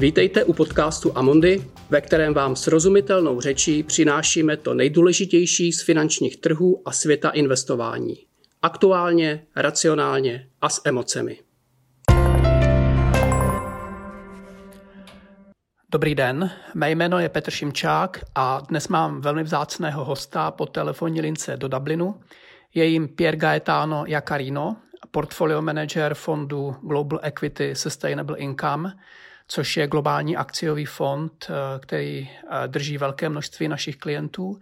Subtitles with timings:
[0.00, 6.82] Vítejte u podcastu Amondy, ve kterém vám srozumitelnou řečí přinášíme to nejdůležitější z finančních trhů
[6.84, 8.16] a světa investování.
[8.62, 11.38] Aktuálně, racionálně a s emocemi.
[15.92, 21.20] Dobrý den, mé jméno je Petr Šimčák a dnes mám velmi vzácného hosta po telefonní
[21.20, 22.20] lince do Dublinu.
[22.74, 24.76] Je jim Pier Gaetano Jacarino,
[25.10, 28.92] portfolio manager fondu Global Equity Sustainable Income,
[29.52, 34.60] což je globální akciový fond, eh, který eh, drží velké množství našich klientů.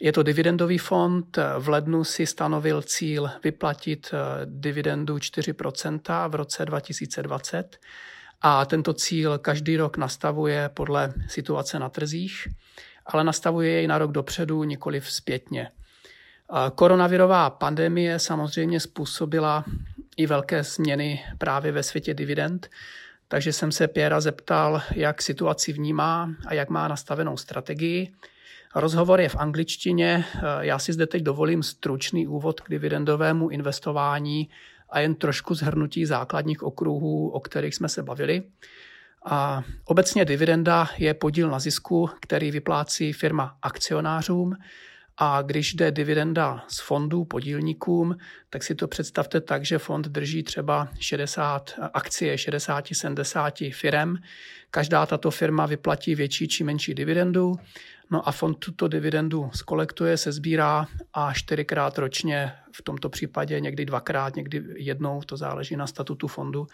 [0.00, 1.38] Je to dividendový fond.
[1.58, 7.76] V lednu si stanovil cíl vyplatit eh, dividendu 4% v roce 2020
[8.42, 12.48] a tento cíl každý rok nastavuje podle situace na trzích,
[13.06, 15.70] ale nastavuje jej na rok dopředu, nikoli zpětně.
[16.74, 19.64] Koronavirová pandemie samozřejmě způsobila
[20.16, 22.68] i velké změny právě ve světě dividend,
[23.28, 28.12] takže jsem se Pěra zeptal, jak situaci vnímá a jak má nastavenou strategii.
[28.74, 30.24] Rozhovor je v angličtině.
[30.60, 34.48] Já si zde teď dovolím stručný úvod k dividendovému investování
[34.90, 38.42] a jen trošku zhrnutí základních okruhů, o kterých jsme se bavili.
[39.26, 44.56] A obecně dividenda je podíl na zisku, který vyplácí firma akcionářům
[45.16, 48.16] a když jde dividenda z fondů podílníkům,
[48.50, 54.16] tak si to představte tak, že fond drží třeba 60 akcie 60-70 firm.
[54.70, 57.54] Každá tato firma vyplatí větší či menší dividendu.
[58.10, 63.84] No a fond tuto dividendu skolektuje, se sbírá a čtyřikrát ročně, v tomto případě někdy
[63.84, 66.66] dvakrát, někdy jednou, to záleží na statutu fondu,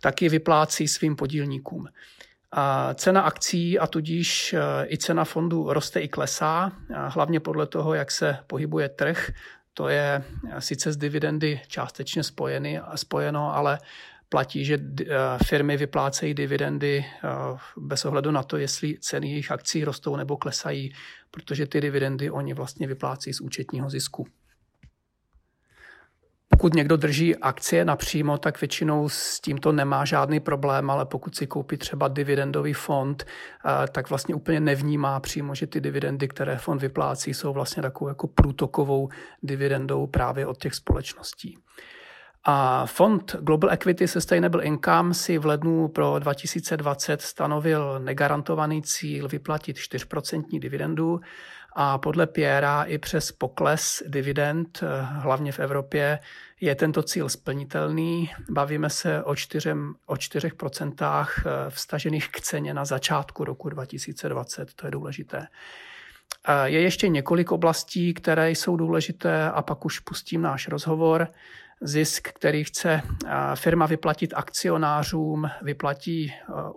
[0.00, 1.88] taky vyplácí svým podílníkům.
[2.94, 6.72] Cena akcí a tudíž e, i cena fondu roste i klesá,
[7.08, 9.30] hlavně podle toho, jak se pohybuje trh.
[9.74, 13.78] To je e, sice z dividendy částečně spojeny, spojeno, ale
[14.28, 15.04] platí, že e,
[15.44, 17.04] firmy vyplácejí dividendy
[17.76, 20.94] bez ohledu na to, jestli ceny jejich akcí rostou nebo klesají,
[21.30, 24.26] protože ty dividendy oni vlastně vyplácí z účetního zisku.
[26.54, 31.46] Pokud někdo drží akcie napřímo, tak většinou s tímto nemá žádný problém, ale pokud si
[31.46, 36.82] koupí třeba dividendový fond, eh, tak vlastně úplně nevnímá přímo, že ty dividendy, které fond
[36.82, 39.08] vyplácí, jsou vlastně takovou jako průtokovou
[39.42, 41.58] dividendou právě od těch společností.
[42.44, 49.76] A fond Global Equity Sustainable Income si v lednu pro 2020 stanovil negarantovaný cíl vyplatit
[49.76, 51.20] 4% dividendu
[51.74, 56.18] a podle Piera i přes pokles dividend, eh, hlavně v Evropě,
[56.60, 58.30] je tento cíl splnitelný.
[58.50, 64.86] Bavíme se o, čtyřem, o 4% eh, vstažených k ceně na začátku roku 2020, to
[64.86, 65.46] je důležité.
[66.48, 71.28] Eh, je ještě několik oblastí, které jsou důležité a pak už pustím náš rozhovor
[71.84, 73.02] zisk, který chce
[73.54, 76.32] firma vyplatit akcionářům, vyplatí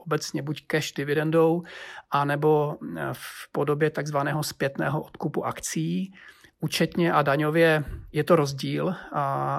[0.06, 1.64] obecně buď cash dividendou,
[2.12, 2.78] anebo
[3.12, 6.14] v podobě takzvaného zpětného odkupu akcí.
[6.60, 8.96] Účetně a daňově je to rozdíl,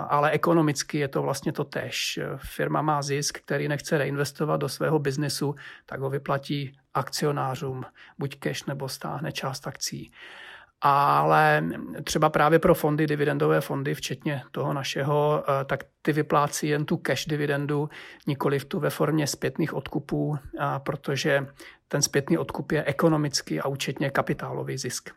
[0.08, 2.20] ale ekonomicky je to vlastně to tež.
[2.36, 5.54] Firma má zisk, který nechce reinvestovat do svého biznesu,
[5.86, 7.84] tak ho vyplatí akcionářům,
[8.18, 10.12] buď cash nebo stáhne část akcí
[10.80, 11.64] ale
[12.04, 16.96] třeba právě pro fondy, dividendové fondy, včetně toho našeho, eh, tak ty vyplácí jen tu
[16.96, 17.88] cash dividendu,
[18.26, 20.38] nikoli v tu ve formě zpětných odkupů,
[20.78, 21.46] protože
[21.88, 25.10] ten zpětný odkup je ekonomicky a účetně kapitálový zisk.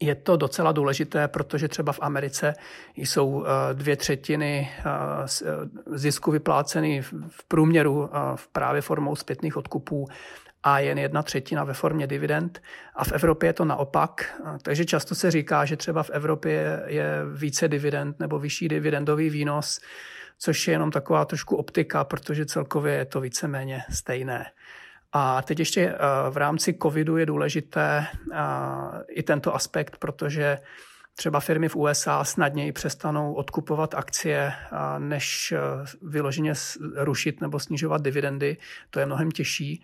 [0.00, 2.54] Je to docela důležité, protože třeba v Americe
[2.96, 4.84] jsou eh, dvě třetiny eh,
[5.86, 8.10] zisku vypláceny v průměru
[8.52, 10.08] právě formou zpětných odkupů
[10.62, 12.62] a jen jedna třetina ve formě dividend.
[12.96, 14.40] A v Evropě je to naopak.
[14.62, 19.80] Takže často se říká, že třeba v Evropě je více dividend nebo vyšší dividendový výnos,
[20.38, 24.46] což je jenom taková trošku optika, protože celkově je to víceméně stejné.
[25.12, 25.96] A teď ještě eh,
[26.30, 28.36] v rámci covidu je důležité eh,
[29.08, 30.58] i tento aspekt, protože
[31.14, 35.54] třeba firmy v USA snadněji přestanou odkupovat akcie, eh, než
[36.02, 36.54] vyloženě
[36.96, 38.56] rušit nebo snižovat dividendy.
[38.90, 39.82] To je mnohem těžší.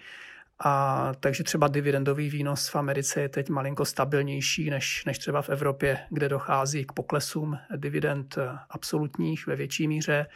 [0.65, 5.49] A takže třeba dividendový výnos v Americe je teď malinko stabilnější než, než třeba v
[5.49, 8.39] Evropě, kde dochází k poklesům dividend
[8.71, 10.27] absolutních ve větší míře.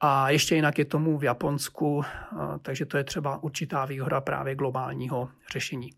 [0.00, 2.04] A ještě jinak je tomu v Japonsku,
[2.62, 5.90] takže to je třeba určitá výhoda právě globálního řešení.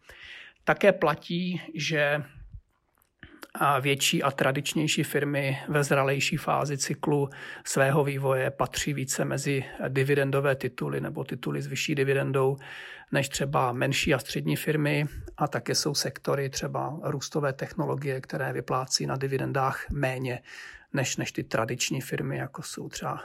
[0.64, 2.24] Také platí, že
[3.54, 7.30] a větší a tradičnější firmy ve zralejší fázi cyklu
[7.64, 12.56] svého vývoje patří více mezi dividendové tituly nebo tituly s vyšší dividendou
[13.12, 15.06] než třeba menší a střední firmy
[15.36, 20.42] a také jsou sektory třeba růstové technologie, které vyplácí na dividendách méně
[20.92, 23.20] než, než ty tradiční firmy, jako jsou třeba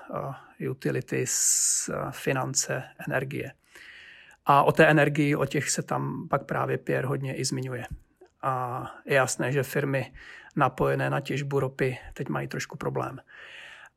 [0.59, 3.51] uh, utilities, uh, finance, energie.
[4.45, 7.85] A o té energii, o těch se tam pak právě Pierre hodně i zmiňuje.
[8.41, 10.13] A je jasné, že firmy
[10.55, 13.19] napojené na těžbu ropy teď mají trošku problém.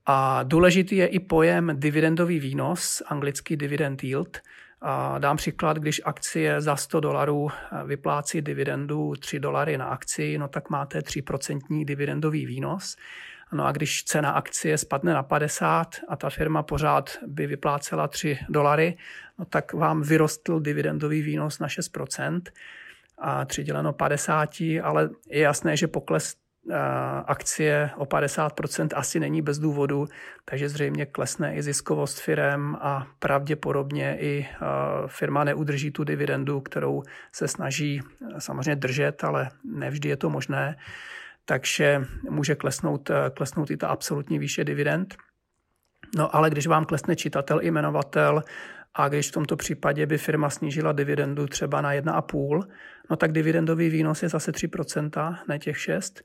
[0.07, 4.41] A důležitý je i pojem dividendový výnos, anglický dividend yield.
[4.81, 7.51] A dám příklad, když akcie za 100 dolarů
[7.87, 12.97] vyplácí dividendu 3 dolary na akci, no tak máte 3% dividendový výnos.
[13.53, 18.39] No a když cena akcie spadne na 50 a ta firma pořád by vyplácela 3
[18.49, 18.97] dolary,
[19.39, 22.51] no tak vám vyrostl dividendový výnos na 6% a
[23.47, 24.51] 3 děleno 50,
[24.83, 26.35] ale je jasné, že pokles
[26.71, 26.75] eh,
[27.27, 30.07] akcie o 50% asi není bez důvodu,
[30.45, 34.57] takže zřejmě klesne i ziskovost firem a pravděpodobně i eh,
[35.07, 37.03] firma neudrží tu dividendu, kterou
[37.33, 40.77] se snaží eh, samozřejmě držet, ale nevždy je to možné
[41.45, 45.17] takže může klesnout, klesnout i ta absolutní výše dividend.
[46.17, 48.43] No ale když vám klesne čitatel i jmenovatel
[48.95, 52.63] a když v tomto případě by firma snížila dividendu třeba na 1,5,
[53.11, 56.23] no tak dividendový výnos je zase 3%, ne těch 6.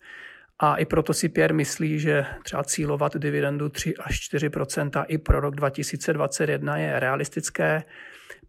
[0.60, 5.40] A i proto si Pierre myslí, že třeba cílovat dividendu 3 až 4% i pro
[5.40, 7.84] rok 2021 je realistické,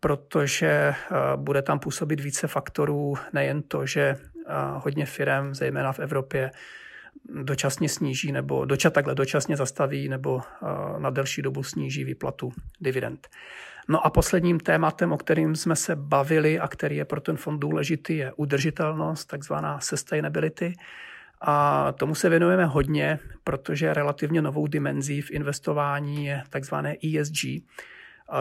[0.00, 0.94] protože eh,
[1.36, 4.16] bude tam působit více faktorů, nejen to, že
[4.76, 6.50] hodně firm, zejména v Evropě,
[7.42, 10.40] dočasně sníží nebo doča, takhle dočasně zastaví nebo
[10.98, 13.28] na delší dobu sníží výplatu dividend.
[13.88, 17.58] No a posledním tématem, o kterým jsme se bavili a který je pro ten fond
[17.58, 20.74] důležitý, je udržitelnost, takzvaná sustainability.
[21.40, 27.44] A tomu se věnujeme hodně, protože relativně novou dimenzí v investování je takzvané ESG,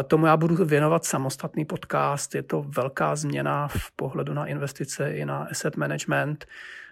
[0.07, 2.35] Tomu já budu věnovat samostatný podcast.
[2.35, 6.45] Je to velká změna v pohledu na investice i na asset management.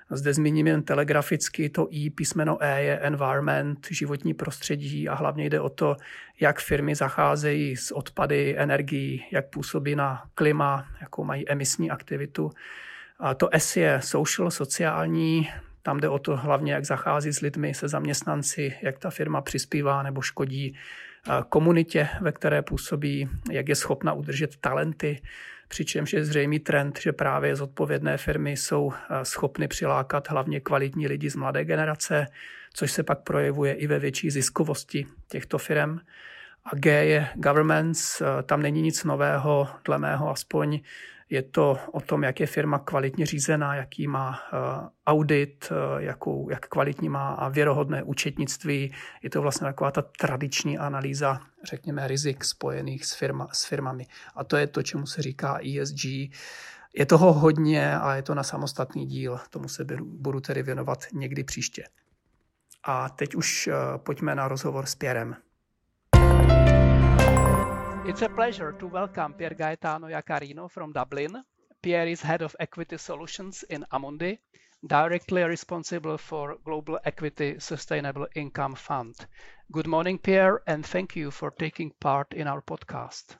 [0.10, 5.60] Zde zmíním jen telegraficky, to I, písmeno E je environment, životní prostředí a hlavně jde
[5.60, 5.96] o to,
[6.40, 12.52] jak firmy zacházejí s odpady, energií, jak působí na klima, jakou mají emisní aktivitu.
[13.20, 15.50] A to S je social, sociální,
[15.82, 20.04] tam jde o to hlavně, jak zachází s lidmi, se zaměstnanci, jak ta firma přispívá
[20.04, 20.76] nebo škodí
[21.50, 25.22] komunitě, ve které působí, jak je schopna udržet talenty,
[25.68, 31.36] přičemž je zřejmý trend, že právě zodpovědné firmy jsou schopny přilákat hlavně kvalitní lidi z
[31.36, 32.28] mladé generace,
[32.74, 36.00] což se pak projevuje i ve větší ziskovosti těchto firm.
[36.66, 40.80] A G je governments, tam není nic nového, dle mého aspoň
[41.30, 44.58] je to o tom, jak je firma kvalitně řízená, jaký má eh,
[45.06, 48.94] audit, eh, jakou, jak kvalitní má a věrohodné účetnictví.
[49.24, 54.06] Je to vlastně taková ta tradiční analýza, řekněme, rizik spojených s, firma, s firmami.
[54.36, 56.06] A to je to, čemu se říká ESG.
[56.98, 59.40] Je toho hodně a je to na samostatný díl.
[59.50, 61.84] Tomu se budu tedy věnovat někdy příště.
[62.84, 65.36] A teď už eh, pojďme na rozhovor s Pierrem.
[68.06, 71.44] It's a pleasure to welcome Pier Gaetano Iaccarino from Dublin.
[71.82, 74.40] Pierre is head of equity solutions in Amundi,
[74.88, 79.16] directly responsible for Global Equity Sustainable Income Fund.
[79.72, 83.36] Good morning, Pierre, and thank you for taking part in our podcast.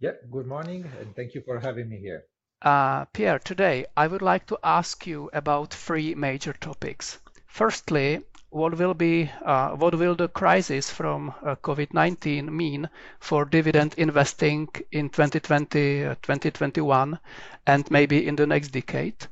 [0.00, 2.24] Yeah, good morning, and thank you for having me here.
[2.62, 7.18] Uh, Pierre, today I would like to ask you about three major topics.
[7.46, 12.88] Firstly, what will be uh, what will the crisis from uh, COVID-19 mean
[13.20, 17.18] for dividend investing in 2020, uh, 2021,
[17.66, 19.26] and maybe in the next decade?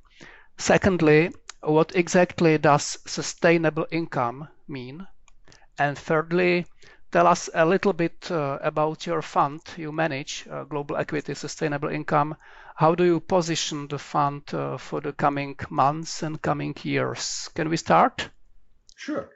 [0.59, 1.33] Secondly,
[1.63, 5.07] what exactly does sustainable income mean?
[5.79, 6.67] And thirdly,
[7.11, 11.89] tell us a little bit uh, about your fund you manage, uh, Global Equity Sustainable
[11.89, 12.37] Income.
[12.75, 17.49] How do you position the fund uh, for the coming months and coming years?
[17.55, 18.29] Can we start?
[18.97, 19.29] Sure.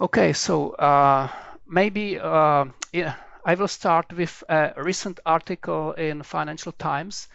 [0.00, 1.28] Okay, so uh,
[1.66, 3.14] maybe uh, yeah,
[3.44, 7.28] I will start with a recent article in Financial Times.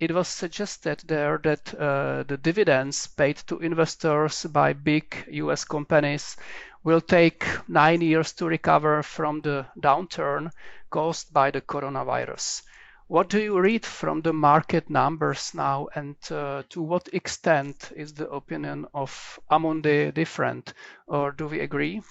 [0.00, 6.36] It was suggested there that uh, the dividends paid to investors by big US companies
[6.84, 10.50] will take nine years to recover from the downturn
[10.88, 12.62] caused by the coronavirus.
[13.10, 18.14] What do you read from the market numbers now, and uh, to what extent is
[18.14, 20.74] the opinion of Amundi different,
[21.08, 22.02] or do we agree?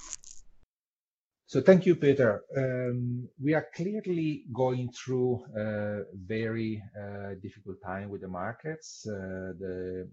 [1.45, 2.43] So thank you, Peter.
[2.57, 9.07] Um, we are clearly going through a very uh, difficult time with the markets.
[9.07, 10.09] Uh, the,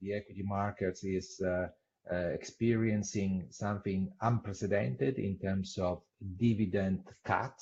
[0.00, 1.66] the equity markets is uh,
[2.10, 6.00] uh, experiencing something unprecedented in terms of
[6.38, 7.60] dividend cut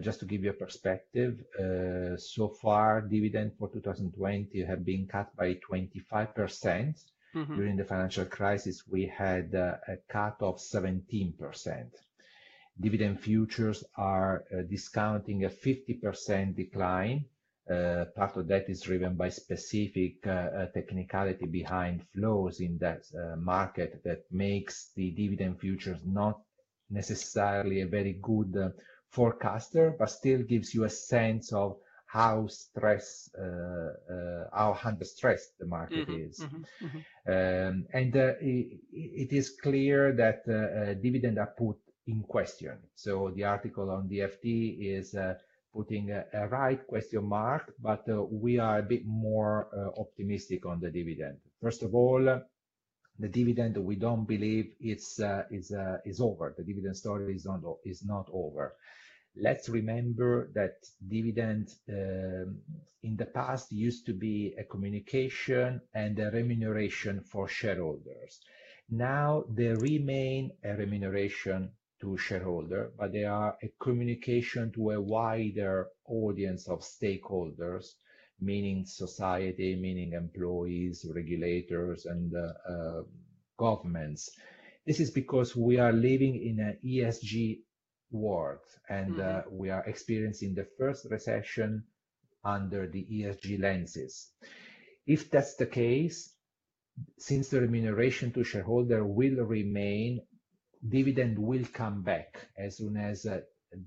[0.00, 5.34] just to give you a perspective, uh, so far dividend for 2020 have been cut
[5.36, 5.94] by 25%.
[7.34, 7.56] Mm-hmm.
[7.56, 11.86] During the financial crisis, we had uh, a cut of 17%.
[12.80, 17.24] Dividend futures are discounting a 50% decline
[17.68, 23.02] Uh, part of that is driven by specific uh, uh, technicality behind flows in that
[23.14, 26.40] uh, market that makes the dividend futures not
[26.88, 28.70] necessarily a very good uh,
[29.10, 36.08] forecaster, but still gives you a sense of how stress, how under stress the market
[36.08, 36.40] mm-hmm, is.
[36.40, 37.68] Mm-hmm, mm-hmm.
[37.68, 40.46] Um, and it, it is clear that
[41.02, 42.78] dividend are put in question.
[42.94, 45.14] So the article on the FT is
[45.74, 50.66] putting a, a, right question mark, but uh, we are a bit more uh, optimistic
[50.66, 51.36] on the dividend.
[51.62, 52.42] First of all,
[53.18, 56.54] the dividend we don't believe it's uh, is uh, is over.
[56.56, 58.74] The dividend story is not is not over.
[59.36, 62.58] Let's remember that dividend um,
[63.02, 68.40] in the past used to be a communication and a remuneration for shareholders.
[68.90, 71.70] Now they remain a remuneration
[72.00, 77.94] to shareholder, but they are a communication to a wider audience of stakeholders,
[78.40, 83.02] meaning society, meaning employees, regulators, and uh, uh,
[83.58, 84.30] governments.
[84.86, 87.60] This is because we are living in an ESG
[88.10, 89.56] world, and uh, mm-hmm.
[89.56, 91.84] we are experiencing the first recession
[92.44, 94.30] under the ESG lenses.
[95.06, 96.32] If that's the case,
[97.18, 100.20] since the remuneration to shareholder will remain
[100.86, 103.40] dividend will come back as soon as uh,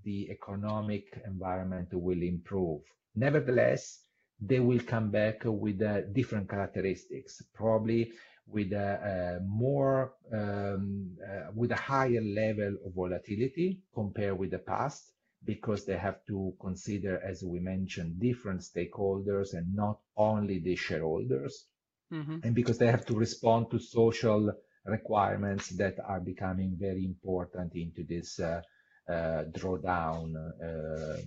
[0.04, 2.82] the economic environment will improve.
[3.16, 4.00] Nevertheless,
[4.42, 8.12] they will come back with uh, different characteristics, probably
[8.48, 15.12] with a, more um, uh, with a higher level of volatility compared with the past
[15.46, 21.66] because they have to consider, as we mentioned, different stakeholders and not only the shareholders,
[22.12, 22.38] mm-hmm.
[22.44, 24.52] and because they have to respond to social
[24.86, 28.62] requirements that are becoming very important into this uh,
[29.10, 31.18] uh, drawdown uh,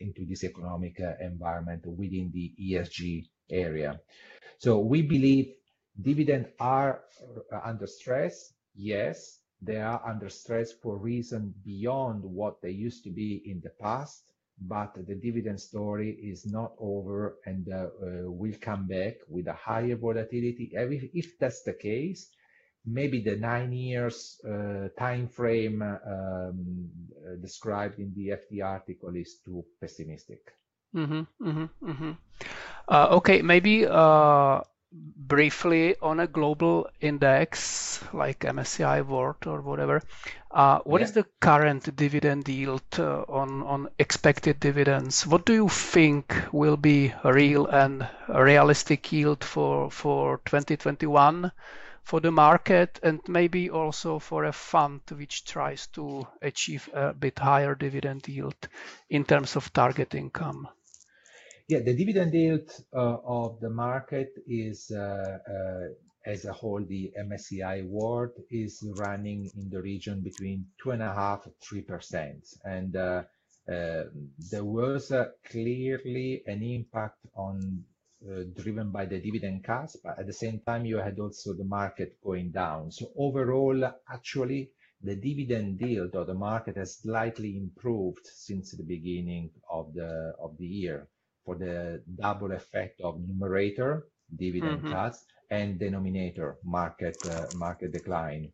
[0.00, 4.00] into this economic environment within the ESG area.
[4.58, 5.54] So we believe
[6.00, 7.02] dividends are
[7.64, 8.52] under stress.
[8.74, 13.70] Yes, they are under stress for reason beyond what they used to be in the
[13.80, 14.24] past
[14.60, 19.52] but the dividend story is not over and uh, uh, will come back with a
[19.52, 20.70] higher volatility.
[20.72, 22.30] If, if that's the case,
[22.92, 26.88] maybe the nine years uh, time frame um,
[27.26, 30.40] uh, described in the FT article is too pessimistic.
[30.94, 32.12] Mm-hmm, mm-hmm, mm-hmm.
[32.88, 40.02] Uh, okay, maybe uh, briefly on a global index like MSCI World or whatever,
[40.50, 41.04] uh, what yeah.
[41.04, 45.26] is the current dividend yield uh, on on expected dividends?
[45.26, 51.52] What do you think will be a real and a realistic yield for for 2021
[52.08, 57.38] for the market and maybe also for a fund which tries to achieve a bit
[57.38, 58.68] higher dividend yield
[59.10, 60.66] in terms of target income?
[61.68, 65.88] Yeah, the dividend yield uh, of the market is, uh, uh,
[66.24, 71.12] as a whole, the MSCI World is running in the region between two and a
[71.12, 73.22] half three percent, and uh,
[73.70, 74.04] uh,
[74.50, 75.12] there was
[75.44, 77.84] clearly an impact on
[78.26, 81.64] uh, driven by the dividend cuts, but at the same time, you had also the
[81.64, 82.90] market going down.
[82.90, 84.70] So overall, actually,
[85.02, 90.56] the dividend yield of the market has slightly improved since the beginning of the of
[90.58, 91.08] the year
[91.44, 94.92] for the double effect of numerator dividend mm-hmm.
[94.92, 98.52] cuts and denominator market uh, market decline.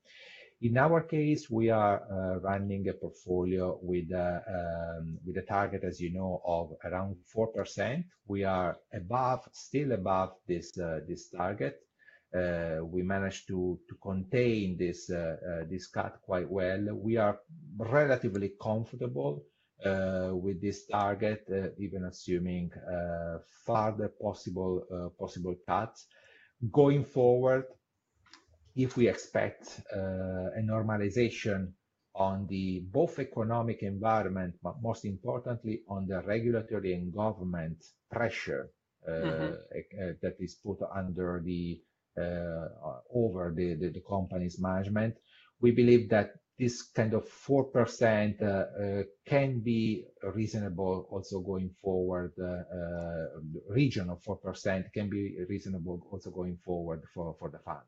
[0.61, 5.83] In our case, we are uh, running a portfolio with uh, um, with a target,
[5.85, 8.05] as you know, of around 4%.
[8.29, 11.81] We are above, still above this uh, this target.
[12.33, 15.11] We managed to to contain this
[15.71, 16.83] this cut quite well.
[16.95, 17.39] We are
[17.77, 19.45] relatively comfortable
[19.85, 21.45] with this target,
[21.79, 22.71] even assuming
[23.67, 26.07] further possible possible cuts.
[26.73, 27.67] Going forward,
[28.77, 29.99] if we expect uh,
[30.57, 31.73] a normalization
[32.15, 37.77] on the both economic environment, but most importantly on the regulatory and government
[38.11, 38.71] pressure
[39.07, 39.53] uh, mm-hmm.
[39.53, 41.81] uh, that is put under the
[42.17, 42.69] uh,
[43.13, 45.17] over the, the, the, company's management,
[45.61, 52.33] we believe that this kind of 4% uh, uh, can be reasonable also going forward.
[53.69, 57.83] region of 4% can be reasonable also going forward for, for the fund.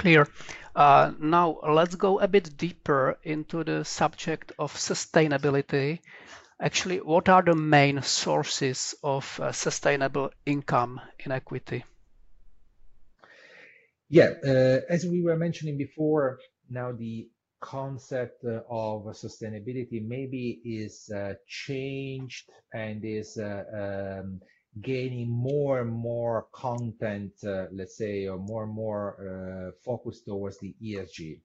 [0.00, 0.26] Clear.
[0.74, 5.98] Uh, now let's go a bit deeper into the subject of sustainability.
[6.58, 11.84] Actually, what are the main sources of uh, sustainable income inequity?
[14.08, 16.38] Yeah, uh, as we were mentioning before,
[16.70, 17.28] now the
[17.60, 24.40] concept of sustainability maybe is uh, changed and is uh, um,
[24.80, 30.58] gaining more and more content, uh, let's say, or more and more uh, focus towards
[30.58, 31.40] the ESG.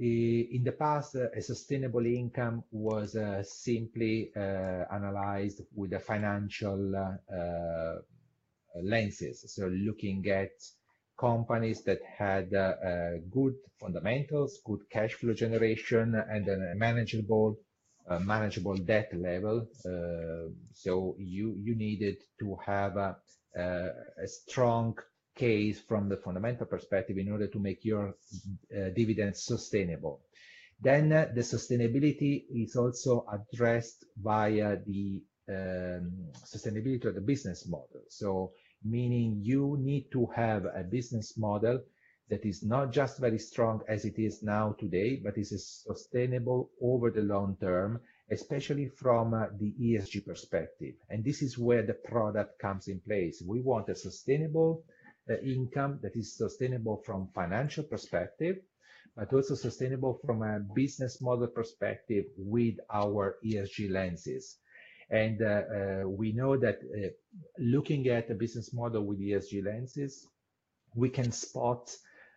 [0.00, 6.78] In the past, uh, a sustainable income was uh, simply analyzed with the financial
[8.80, 9.44] lenses.
[9.52, 10.52] So looking at
[11.18, 17.58] companies that had uh, uh, good fundamentals, good cash flow generation, and a manageable
[18.08, 19.66] uh, manageable debt level.
[20.72, 23.16] so you you needed to have a,
[23.56, 24.96] a strong
[25.36, 28.08] case from the fundamental perspective in order to make your
[28.76, 30.20] uh, dividends sustainable.
[30.80, 38.02] Then uh, the sustainability is also addressed via the um, sustainability of the business model.
[38.08, 38.52] So
[38.84, 41.80] meaning you need to have a business model
[42.30, 47.10] that is not just very strong as it is now today, but is sustainable over
[47.10, 50.94] the long term, especially from uh, the ESG perspective.
[51.08, 53.42] And this is where the product comes in place.
[53.44, 54.84] We want a sustainable
[55.30, 58.56] uh, income that is sustainable from financial perspective,
[59.16, 64.56] but also sustainable from a business model perspective with our ESG lenses.
[65.10, 67.08] And uh, uh, we know that uh,
[67.58, 70.26] looking at a business model with ESG lenses,
[70.94, 71.90] we can spot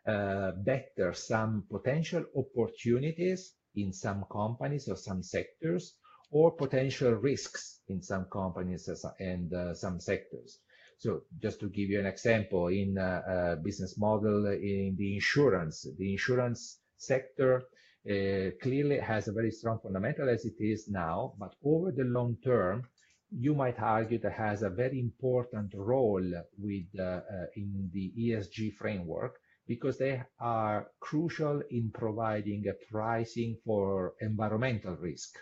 [0.06, 5.96] better some potential opportunities in some companies or some sectors,
[6.32, 8.90] or potential risks in some companies
[9.20, 10.60] and uh, some sectors.
[10.98, 15.86] So just to give you an example, in a, a business model in the insurance,
[15.98, 17.64] the insurance sector
[18.10, 22.38] uh, clearly has a very strong fundamental as it is now, but over the long
[22.44, 22.84] term,
[23.32, 26.24] you might argue that has a very important role
[26.58, 27.22] with uh, uh,
[27.56, 29.40] in the ESG framework
[29.74, 35.38] because they are crucial in providing a pricing for environmental risk.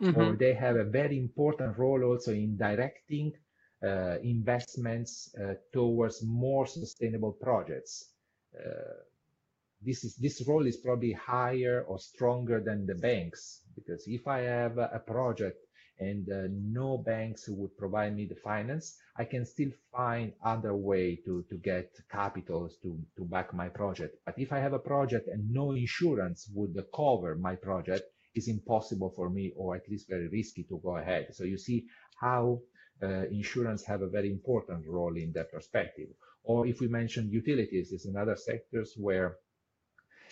[0.00, 0.18] Mm-hmm.
[0.18, 3.32] Or they have a very important role also in directing
[3.84, 7.92] uh, investments uh, towards more sustainable projects.
[8.58, 9.00] Uh,
[9.82, 14.38] this is this role is probably higher or stronger than the banks because if I
[14.40, 15.58] have a, a project
[16.00, 21.16] and uh, no banks would provide me the finance, I can still find other way
[21.24, 24.16] to, to get capitals to, to back my project.
[24.24, 29.12] But if I have a project and no insurance would cover my project, it's impossible
[29.16, 31.34] for me or at least very risky to go ahead.
[31.34, 31.86] So you see
[32.20, 32.60] how
[33.02, 36.08] uh, insurance have a very important role in that perspective.
[36.44, 39.36] Or if we mention utilities, it's another sectors where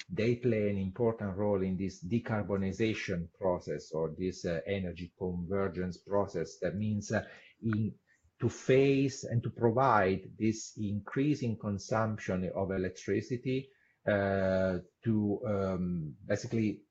[0.08, 6.58] they play an important role in this decarbonization process or this uh, energy convergence process.
[6.62, 7.24] That means uh,
[7.62, 7.92] in,
[8.40, 13.68] to face and to provide this increasing consumption of electricity
[14.06, 16.82] uh, to um, basically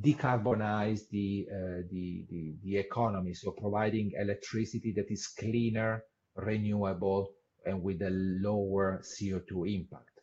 [0.00, 3.32] decarbonize the, uh, the, the, the economy.
[3.32, 6.02] So providing electricity that is cleaner,
[6.36, 7.30] renewable,
[7.64, 10.13] and with a lower CO2 impact.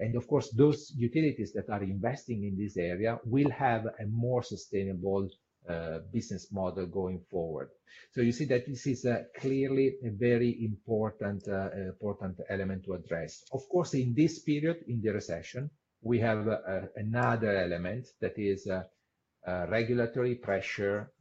[0.00, 4.42] And of course, those utilities that are investing in this area will have a more
[4.42, 5.28] sustainable
[5.68, 7.68] uh, business model going forward.
[8.12, 12.94] So you see that this is uh, clearly a very important, uh, important element to
[12.94, 13.44] address.
[13.52, 18.66] Of course, in this period, in the recession, we have uh, another element that is
[18.66, 18.84] uh,
[19.68, 21.12] regulatory pressure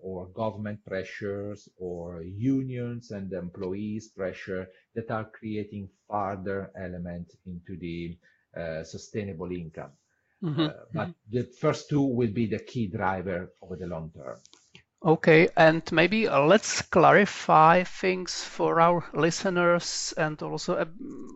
[0.00, 8.16] or government pressures or unions and employees pressure that are creating further element into the
[8.56, 9.92] uh, sustainable income.
[10.42, 10.70] Mm -hmm.
[10.92, 14.38] but the first two will be the key driver over the long term.
[15.04, 20.86] Okay, and maybe uh, let's clarify things for our listeners and also uh,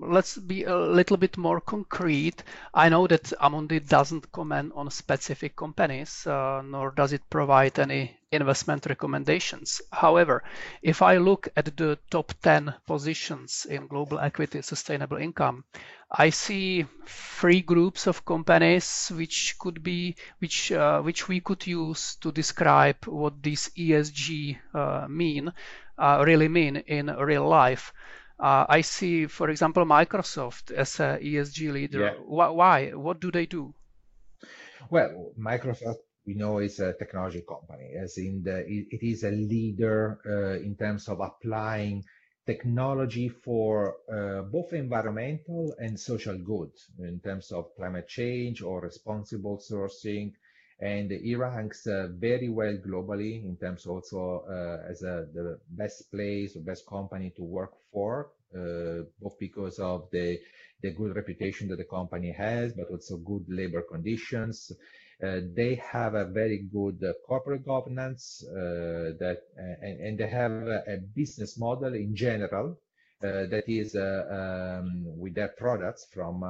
[0.00, 2.42] let's be a little bit more concrete.
[2.74, 8.19] I know that Amundi doesn't comment on specific companies, uh, nor does it provide any
[8.32, 9.82] investment recommendations.
[9.92, 10.44] However,
[10.82, 15.64] if I look at the top 10 positions in global equity sustainable income,
[16.10, 22.16] I see three groups of companies which could be which uh, which we could use
[22.16, 25.52] to describe what these ESG uh, mean
[25.98, 27.92] uh, really mean in real life.
[28.38, 32.00] Uh, I see, for example, Microsoft as an ESG leader.
[32.00, 32.14] Yeah.
[32.24, 32.90] Why?
[32.90, 33.74] What do they do?
[34.88, 40.18] Well, Microsoft we know it's a technology company, as in the, it, is a leader
[40.26, 42.04] uh, in terms of applying
[42.46, 49.58] technology for uh, both environmental and social good in terms of climate change or responsible
[49.58, 50.32] sourcing.
[50.80, 56.10] And it ranks uh, very well globally in terms also uh, as a, the best
[56.10, 58.30] place or best company to work for
[59.38, 60.38] because of the
[60.82, 64.72] the good reputation that the company has, but also good labor conditions.
[65.22, 69.42] Uh, they have a very good uh, corporate governance uh, that,
[69.82, 72.78] and, they have a, business model in general
[73.20, 76.40] that is um, with their products from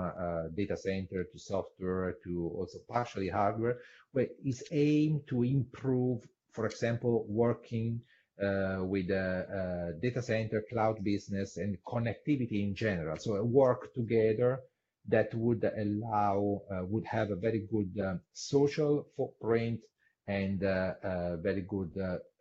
[0.56, 3.78] data center to software to also partially hardware,
[4.12, 6.20] where is aimed to improve,
[6.52, 8.09] for example, working uh,
[8.40, 13.16] with uh, data center, cloud business, and connectivity in general.
[13.18, 14.60] So work together
[15.08, 19.80] that would allow, uh, would have a very good social footprint
[20.26, 21.92] and very good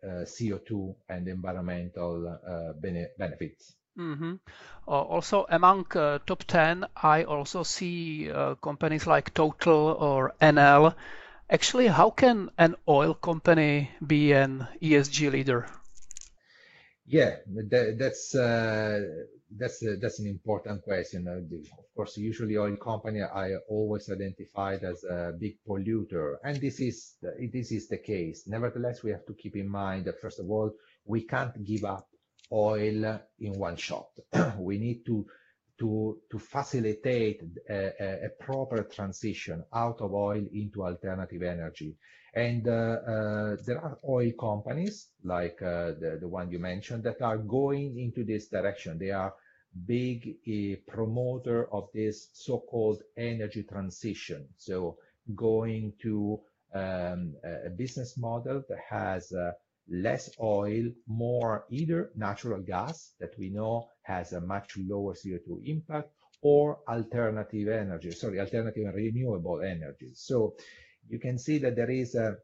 [0.04, 2.38] CO2 and environmental
[3.18, 3.74] benefits.
[3.98, 4.34] Mm-hmm.
[4.88, 10.94] Uh, also, among uh, top 10, I also see uh, companies like Total or Enel.
[11.50, 15.66] Actually, how can an oil company be an ESG leader?
[17.10, 17.38] Yeah,
[17.70, 19.00] that, that's uh,
[19.58, 21.26] that's uh, that's an important question.
[21.26, 21.40] Uh,
[21.76, 27.16] of course, usually oil company are always identified as a big polluter, and this is
[27.52, 28.44] this is the case.
[28.46, 30.70] Nevertheless, we have to keep in mind that first of all,
[31.04, 32.06] we can't give up
[32.52, 34.06] oil in one shot.
[34.58, 35.26] we need to
[35.80, 41.96] to to facilitate a, a, proper transition out of oil into alternative energy.
[42.34, 47.20] And uh, uh, there are oil companies like uh, the, the one you mentioned that
[47.22, 48.98] are going into this direction.
[48.98, 49.34] They are
[49.86, 50.36] big
[50.86, 54.46] promoter of this so-called energy transition.
[54.56, 54.98] So
[55.34, 56.40] going to
[56.74, 59.52] um, a business model that has uh,
[59.90, 66.10] less oil, more either natural gas that we know has a much lower CO2 impact
[66.42, 70.10] or alternative energy, sorry, alternative and renewable energy.
[70.14, 70.54] So
[71.08, 72.36] you can see that there is a,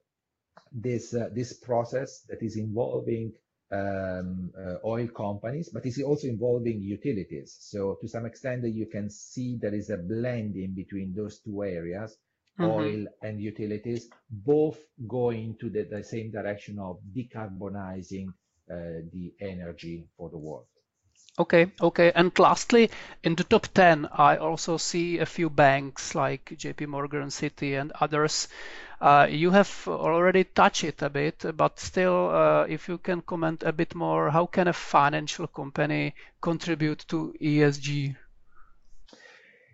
[0.72, 3.32] this uh, this process that is involving
[3.72, 7.56] um, uh, oil companies, but is also involving utilities.
[7.60, 12.16] So to some extent, you can see there is a blending between those two areas,
[12.58, 12.70] mm-hmm.
[12.70, 18.28] oil and utilities, both going to the, the same direction of decarbonizing
[18.70, 20.66] uh, the energy for the world.
[21.38, 22.12] Okay, okay.
[22.14, 22.90] And lastly,
[23.22, 27.92] in the top 10, I also see a few banks like JP Morgan, Citi, and
[28.00, 28.48] others.
[28.98, 33.62] Uh, you have already touched it a bit, but still, uh, if you can comment
[33.64, 38.16] a bit more, how can a financial company contribute to ESG?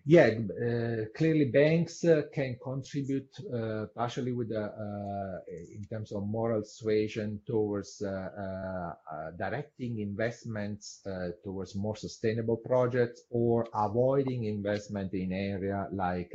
[0.05, 6.27] Yeah, uh, clearly banks uh, can contribute uh, partially with the, uh, in terms of
[6.27, 11.03] moral suasion towards uh, uh, directing investments
[11.45, 16.33] towards more sustainable projects or avoiding investment in area like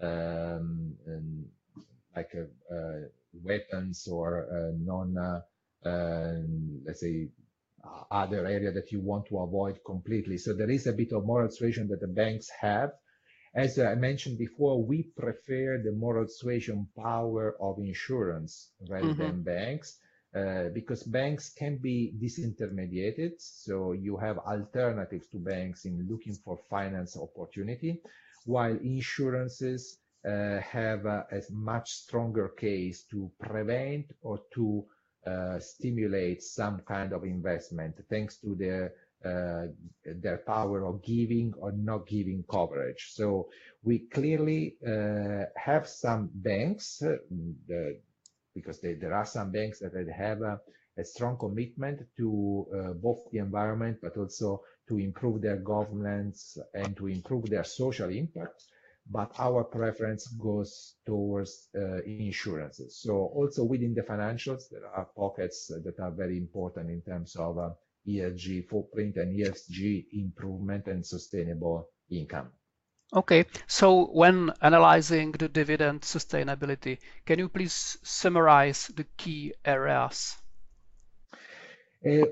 [0.00, 0.94] um,
[2.16, 2.32] like
[3.44, 5.42] weapons or non
[5.84, 7.28] um, let's say
[8.10, 10.38] other area that you want to avoid completely.
[10.38, 12.92] So there is a bit of moral suasion that the banks have.
[13.54, 19.22] As I mentioned before, we prefer the moral suasion power of insurance rather mm-hmm.
[19.22, 19.98] than banks.
[20.34, 26.58] Uh, because banks can be disintermediated, so you have alternatives to banks in looking for
[26.68, 28.02] finance opportunity,
[28.44, 34.84] while insurances uh, have a, a, much stronger case to prevent or to
[35.26, 38.92] uh, stimulate some kind of investment thanks to their
[39.24, 39.66] uh,
[40.04, 43.10] their power of giving or not giving coverage.
[43.12, 43.48] So
[43.82, 47.16] we clearly uh, have some banks, uh,
[47.66, 47.98] the,
[48.54, 50.60] because they, there are some banks that have a,
[50.96, 56.96] a strong commitment to uh, both the environment, but also to improve their governance and
[56.96, 58.62] to improve their social impact
[59.10, 63.00] but our preference goes towards uh, insurances.
[63.00, 67.58] So also within the financials, there are pockets that are very important in terms of
[67.58, 67.70] uh,
[68.08, 72.50] ESG footprint and ESG improvement and sustainable income.
[73.14, 80.36] Okay, so when analyzing the dividend sustainability, can you please summarize the key areas?
[82.06, 82.24] Uh,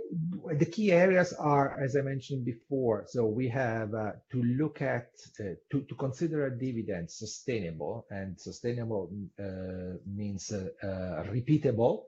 [0.56, 5.08] the key areas are, as I mentioned before, so we have uh, to look at,
[5.40, 9.10] uh, to, to consider a dividend sustainable, and sustainable
[9.40, 12.04] uh, means uh, uh, repeatable,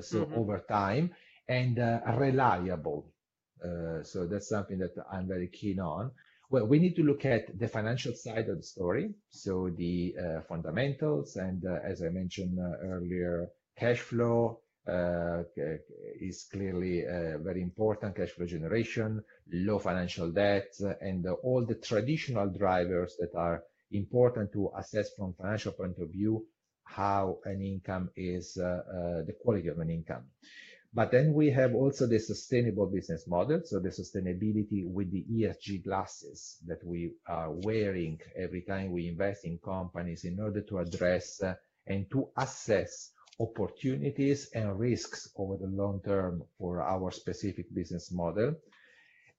[0.00, 0.34] so mm-hmm.
[0.34, 1.10] over time,
[1.48, 1.78] and
[2.18, 3.12] reliable.
[4.02, 6.10] so that's something that I'm very keen on.
[6.50, 10.16] Well, we need to look at the financial side of the story, so the
[10.48, 18.30] fundamentals, and as I mentioned earlier, cash flow, uh, is clearly uh, very important, cash
[18.30, 25.14] flow generation, low financial debt, and all the traditional drivers that are important to assess
[25.16, 26.44] from financial point of view
[26.84, 30.24] how an income is, uh, the quality of an income.
[30.92, 33.62] But then we have also the sustainable business model.
[33.64, 39.44] So the sustainability with the ESG glasses that we are wearing every time we invest
[39.44, 41.54] in companies in order to address uh,
[41.88, 48.54] and to assess opportunities and risks over the long term for our specific business model.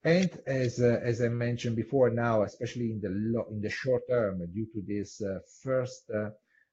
[0.03, 3.09] And as uh, as I mentioned before, now especially in the
[3.49, 6.29] in the short term, due to this uh, first uh,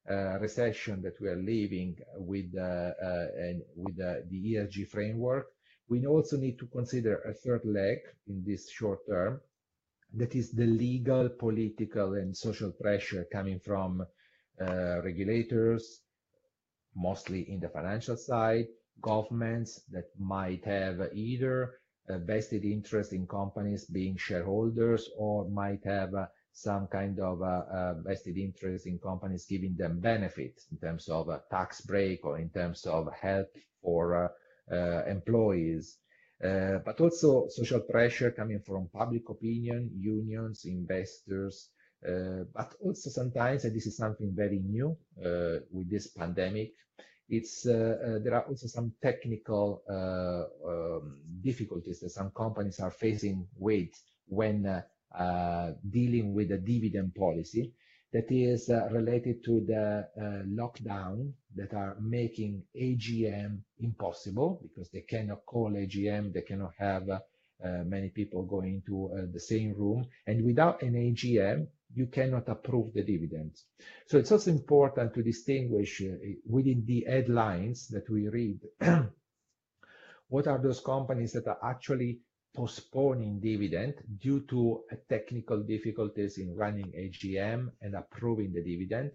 [0.09, 5.47] uh, recession that we are living with, uh, uh, and with the ESG framework,
[5.87, 9.39] we also need to consider a third leg in this short term,
[10.13, 14.05] that is the legal, political, and social pressure coming from
[14.59, 16.01] regulators,
[16.95, 18.67] mostly in the financial side,
[19.01, 21.79] governments that might have either
[22.09, 26.13] a vested interest in companies being shareholders or might have
[26.51, 31.27] some kind of uh, uh, vested interest in companies giving them benefits in terms of
[31.29, 33.47] a tax break or in terms of help
[33.81, 34.31] for
[34.71, 35.97] uh, employees.
[36.43, 41.72] Uh, but also social pressure coming from public opinion, unions, investors, uh,
[42.53, 46.73] but also sometimes, and this is something very new uh, with this pandemic,
[47.29, 53.89] it's there are also some technical um, difficulties that some companies are facing with
[54.27, 54.83] when
[55.17, 57.71] uh, dealing with the dividend policy
[58.13, 65.01] that is uh, related to the uh, lockdown that are making AGM impossible because they
[65.01, 67.19] cannot call AGM, they cannot have uh,
[67.85, 70.05] many people going to uh, the same room.
[70.27, 73.65] And without an AGM, you cannot approve the dividends.
[74.07, 76.15] So it's also important to distinguish uh,
[76.47, 78.59] within the headlines that we read
[80.29, 82.19] what are those companies that are actually
[82.55, 89.11] postponing dividend due to technical difficulties in running AGM and approving the dividend,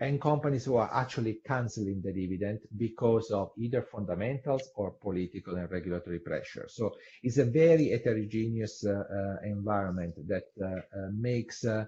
[0.00, 5.70] and companies who are actually canceling the dividend because of either fundamentals or political and
[5.70, 6.66] regulatory pressure.
[6.68, 11.84] So it's a very heterogeneous uh, uh, environment that uh, uh makes uh, uh,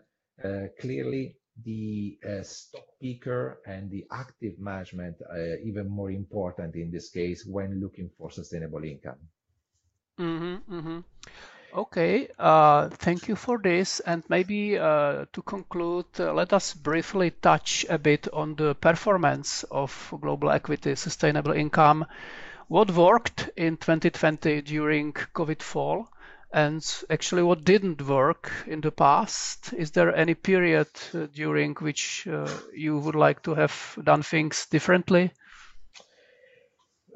[0.81, 7.44] clearly the stock picker and the active management are even more important in this case
[7.46, 9.18] when looking for sustainable income.
[10.18, 10.98] Mm-hmm, mm-hmm.
[11.74, 14.01] Okay, uh, thank you for this.
[14.01, 19.64] And maybe uh, to conclude, uh, let us briefly touch a bit on the performance
[19.64, 22.07] of global equity sustainable income.
[22.68, 26.09] What worked in 2020 during COVID fall?
[26.53, 29.75] And actually, what didn't work in the past?
[29.75, 34.67] Is there any period uh, during which uh, you would like to have done things
[34.67, 35.33] differently?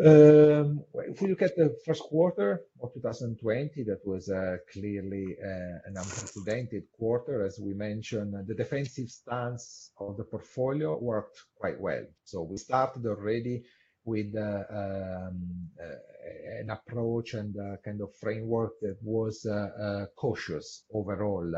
[0.05, 5.79] Um, if we look at the first quarter of 2020, that was uh, clearly uh,
[5.87, 7.45] an unprecedented quarter.
[7.45, 12.05] As we mentioned, the defensive stance of the portfolio worked quite well.
[12.25, 13.65] So we started already
[14.05, 20.85] with uh, um, uh, an approach and kind of framework that was uh, uh, cautious
[20.93, 21.51] overall.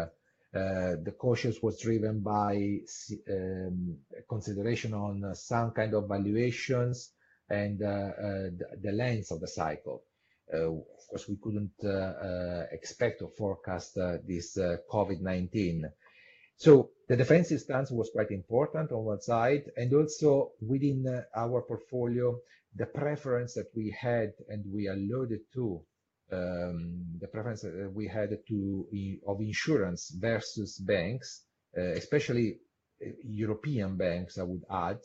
[0.52, 2.78] the cautious was driven by
[3.30, 3.96] um,
[4.28, 7.10] consideration on some kind of valuations,
[7.50, 10.02] and uh, uh, the, length of the cycle.
[10.52, 11.72] Uh, of course, we couldn't
[12.72, 13.94] expect or forecast
[14.26, 15.84] this COVID-19.
[16.56, 22.38] So the defensive stance was quite important on one side, and also within our portfolio,
[22.74, 25.82] the preference that we had and we alluded to
[26.32, 28.86] um, the preference that we had to
[29.26, 31.42] of insurance versus banks,
[31.76, 32.58] uh, especially
[33.22, 34.98] European banks, I would add,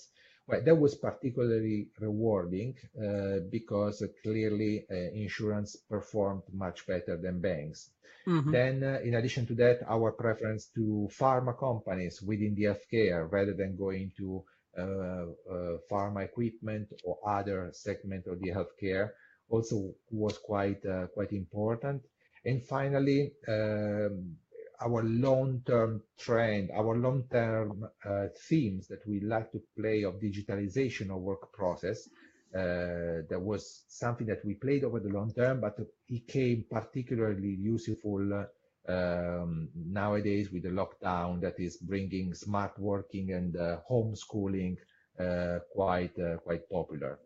[0.50, 7.92] well, that was particularly rewarding uh, because clearly uh, insurance performed much better than banks.
[8.28, 8.52] Mm-hmm.
[8.52, 13.54] Then, uh, in addition to that, our preference to pharma companies within the healthcare rather
[13.54, 14.44] than going to
[14.78, 19.12] uh, uh, pharma equipment or other segment of the healthcare
[19.50, 20.82] also was quite
[21.14, 22.04] quite important.
[22.46, 24.38] And finally, um,
[24.82, 31.22] our long-term trend, our long-term uh, themes that we like to play of digitalization of
[31.22, 32.08] work process.
[32.56, 35.76] Uh, that was something that we played over the long term, but
[36.08, 38.46] it came particularly useful
[38.88, 44.78] um, nowadays with the lockdown that is bringing smart working and uh, homeschooling
[45.20, 47.20] uh, quite uh, quite popular.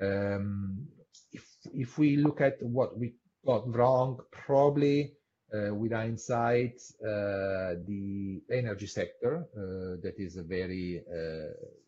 [0.00, 0.88] Um,
[1.32, 3.14] if if we look at what we
[3.46, 5.21] got wrong, probably uh,
[5.52, 11.02] with hindsight, uh, the energy sector, uh, that is a very,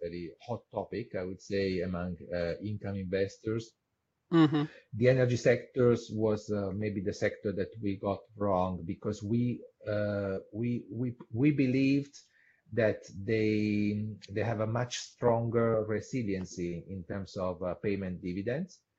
[0.02, 2.16] very hot topic, I would say, among
[2.62, 3.72] income investors.
[4.32, 4.64] Mm-hmm.
[4.94, 10.38] The energy sectors was uh, maybe the sector that we got wrong because we uh,
[10.52, 12.18] we we we believed
[12.72, 18.93] that they they have a much stronger resiliency in terms of uh, payment dividends uh,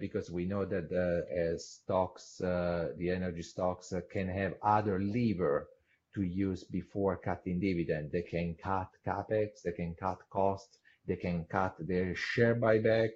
[0.00, 5.68] because we know that uh, stocks, uh, the energy stocks uh, can have other lever
[6.14, 8.10] to use before cutting dividend.
[8.12, 13.10] They can cut capex, they can cut costs, they can cut their share buyback.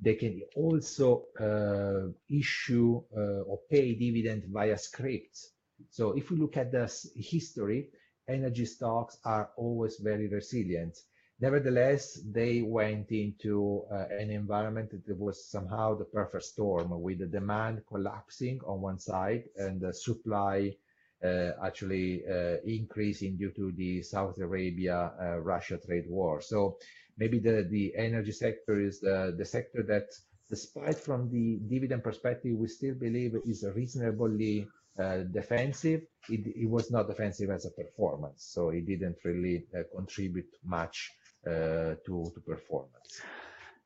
[0.00, 5.50] They can also uh, issue uh, or pay dividend via scrips.
[5.90, 7.88] So if we look at the history,
[8.28, 10.96] energy stocks are always very resilient.
[11.40, 17.26] Nevertheless, they went into uh, an environment that was somehow the perfect storm with the
[17.26, 20.74] demand collapsing on one side and the supply
[21.22, 26.40] uh, actually uh, increasing due to the Saudi Arabia uh, Russia trade war.
[26.40, 26.78] So
[27.18, 30.08] maybe the, the energy sector is the, the sector that,
[30.50, 34.66] despite from the dividend perspective, we still believe is reasonably
[34.98, 36.02] uh, defensive.
[36.28, 41.12] It, it, was not defensive as a performance, so it didn't really uh, contribute much
[41.46, 43.22] Uh, to, to performance.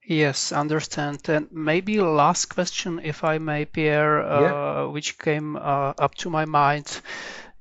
[0.04, 1.28] Yes, understand.
[1.28, 4.54] And maybe last question, if I may, Pierre, yeah.
[4.54, 7.00] Uh, which came uh, up to my mind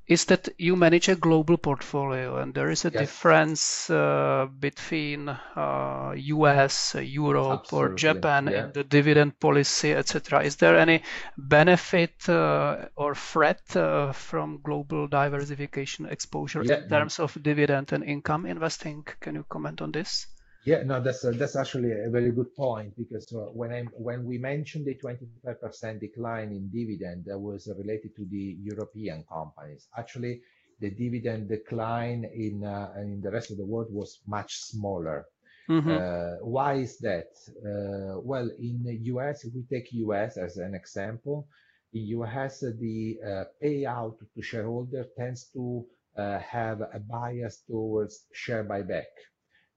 [0.06, 3.00] is that you manage a global portfolio and there is a yes.
[3.00, 7.92] difference uh, between uh, US, Europe, Absolutely.
[7.92, 8.64] or Japan yeah.
[8.64, 10.42] in the dividend policy, etc.
[10.42, 11.02] Is there any
[11.38, 16.82] benefit uh, or threat uh, from global diversification exposure yeah.
[16.82, 19.04] in terms of dividend and income investing?
[19.20, 20.26] Can you comment on this?
[20.64, 24.24] Yeah, no, that's a, that's actually a very good point because uh, when I when
[24.24, 29.88] we mentioned the 25% decline in dividend, that was related to the European companies.
[29.98, 30.40] Actually,
[30.78, 35.26] the dividend decline in uh, in the rest of the world was much smaller.
[35.68, 35.90] Mm-hmm.
[35.90, 37.30] Uh, why is that?
[37.66, 41.48] Uh, well, in the US, if we take US as an example,
[41.92, 45.84] in US the uh, payout to shareholder tends to
[46.16, 49.10] uh, have a bias towards share buyback.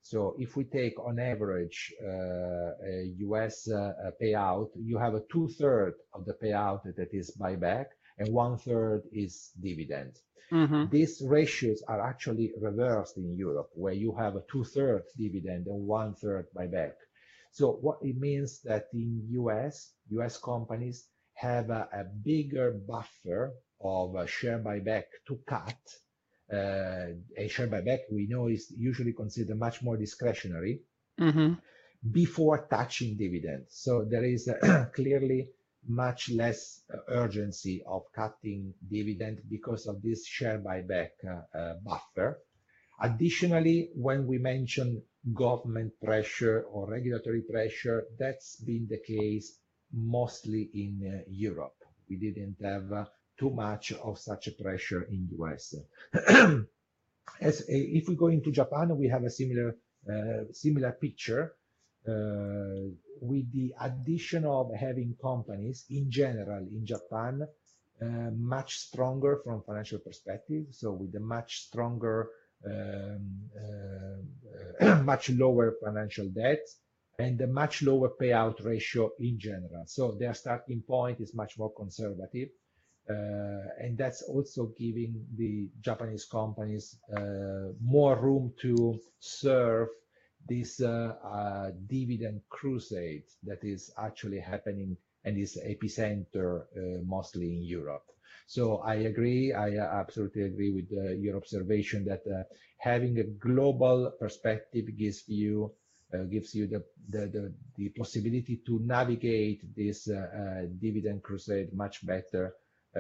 [0.05, 5.47] So if we take on average uh, a US uh, payout, you have a two
[5.57, 7.87] third of the payout that is buyback
[8.19, 10.13] and one third is dividend.
[10.51, 10.91] Mm-hmm.
[10.91, 15.87] These ratios are actually reversed in Europe, where you have a two third dividend and
[15.87, 16.93] one third buyback.
[17.51, 24.29] So what it means that in US, US companies have a, a bigger buffer of
[24.29, 26.04] share buyback to cut uh,
[26.51, 30.81] a share buyback we know is usually considered much more discretionary
[31.19, 31.53] mm-hmm.
[32.12, 33.67] before touching dividends.
[33.71, 34.49] So there is
[34.93, 35.49] clearly
[35.88, 42.39] much less uh, urgency of cutting dividend because of this share buyback uh, uh, buffer.
[43.01, 45.01] Additionally, when we mention
[45.34, 49.60] government pressure or regulatory pressure, that's been the case
[49.93, 51.75] mostly in uh, Europe.
[52.10, 53.05] We didn't have uh,
[53.37, 55.75] too much of such a pressure in US.
[57.41, 59.75] As if we go into Japan, we have a similar
[60.09, 61.53] uh, similar picture
[62.07, 62.85] uh,
[63.19, 67.47] with the addition of having companies in general in Japan
[68.01, 70.65] uh, much stronger from financial perspective.
[70.71, 72.29] So with a much stronger,
[72.65, 73.39] um,
[75.05, 76.67] much lower financial debt
[77.17, 79.85] and a much lower payout ratio in general.
[79.87, 82.49] So their starting point is much more conservative.
[83.07, 89.89] Uh, and that's also giving the Japanese companies uh, more room to serve
[90.49, 96.65] this uh, dividend crusade that is actually happening and is epicenter
[97.05, 98.05] mostly in Europe.
[98.47, 99.53] So I agree.
[99.53, 102.23] I absolutely agree with your observation that
[102.77, 105.71] having a global perspective gives you
[106.29, 110.05] gives you the the the possibility to navigate this
[110.79, 112.51] dividend crusade much better uh,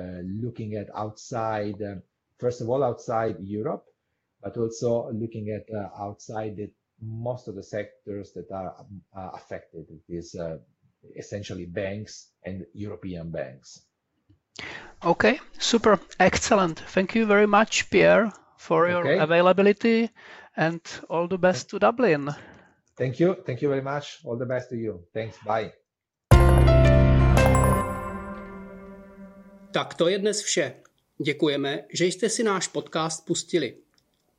[0.01, 1.95] looking at outside, uh,
[2.39, 3.85] first of all, outside Europe,
[4.41, 8.75] but also looking at uh, outside the, most of the sectors that are
[9.33, 9.85] affected.
[9.89, 10.35] It is
[11.17, 13.81] essentially banks and European banks.
[15.03, 16.79] Okay, super, excellent.
[16.79, 19.19] Thank you very much, Pierre, for your okay.
[19.19, 20.09] availability
[20.55, 22.33] and all the best to Dublin.
[22.97, 23.35] Thank you.
[23.45, 24.19] Thank you very much.
[24.23, 25.03] All the best to you.
[25.13, 25.37] Thanks.
[25.45, 25.73] Bye.
[29.75, 30.75] Tak to je dnes vše.
[31.17, 33.77] Děkujeme, že jste si náš podcast pustili.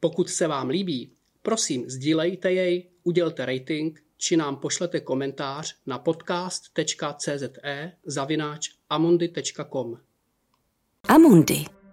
[0.00, 1.12] Pokud se vám líbí,
[1.42, 7.38] prosím sdílejte jej, udělte rating či nám pošlete komentář na podcast.cze
[8.06, 9.98] zavináč amundi.com.
[11.08, 11.75] Amundi.